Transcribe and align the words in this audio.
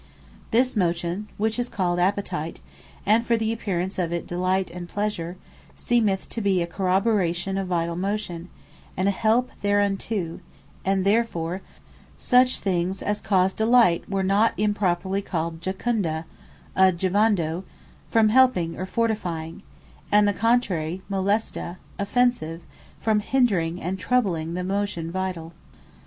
Pleasure 0.49 0.49
Offence 0.49 0.49
This 0.49 0.75
Motion, 0.77 1.27
which 1.37 1.59
is 1.59 1.69
called 1.69 1.99
Appetite, 1.99 2.59
and 3.05 3.23
for 3.23 3.37
the 3.37 3.53
apparence 3.53 3.99
of 3.99 4.11
it 4.11 4.25
Delight, 4.25 4.71
and 4.71 4.89
Pleasure, 4.89 5.37
seemeth 5.75 6.27
to 6.29 6.41
be, 6.41 6.59
a 6.59 6.65
corroboration 6.65 7.55
of 7.55 7.67
Vitall 7.67 7.95
motion, 7.95 8.49
and 8.97 9.07
a 9.07 9.11
help 9.11 9.51
thereunto; 9.61 10.39
and 10.83 11.05
therefore 11.05 11.61
such 12.17 12.57
things 12.57 13.03
as 13.03 13.21
caused 13.21 13.57
Delight, 13.57 14.09
were 14.09 14.23
not 14.23 14.55
improperly 14.57 15.21
called 15.21 15.61
Jucunda, 15.61 16.25
(A 16.75 16.91
Juvando,) 16.91 17.63
from 18.09 18.29
helping 18.29 18.77
or 18.79 18.87
fortifying; 18.87 19.61
and 20.11 20.27
the 20.27 20.33
contrary, 20.33 21.03
Molesta, 21.11 21.77
Offensive, 21.99 22.61
from 22.99 23.19
hindering, 23.19 23.79
and 23.79 23.99
troubling 23.99 24.55
the 24.55 24.63
motion 24.63 25.11
vitall. 25.11 25.51